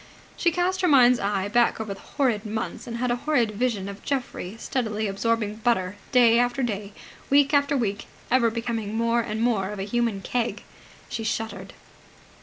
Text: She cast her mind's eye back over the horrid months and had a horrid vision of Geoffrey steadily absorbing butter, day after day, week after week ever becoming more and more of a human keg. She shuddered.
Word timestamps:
She 0.35 0.49
cast 0.49 0.81
her 0.81 0.87
mind's 0.87 1.19
eye 1.19 1.47
back 1.47 1.79
over 1.79 1.93
the 1.93 1.99
horrid 1.99 2.43
months 2.43 2.87
and 2.87 2.97
had 2.97 3.11
a 3.11 3.17
horrid 3.17 3.51
vision 3.51 3.87
of 3.87 4.01
Geoffrey 4.03 4.57
steadily 4.57 5.05
absorbing 5.05 5.57
butter, 5.57 5.95
day 6.11 6.39
after 6.39 6.63
day, 6.63 6.93
week 7.29 7.53
after 7.53 7.77
week 7.77 8.07
ever 8.31 8.49
becoming 8.49 8.95
more 8.97 9.21
and 9.21 9.39
more 9.43 9.69
of 9.69 9.77
a 9.77 9.83
human 9.83 10.21
keg. 10.21 10.63
She 11.07 11.23
shuddered. 11.23 11.73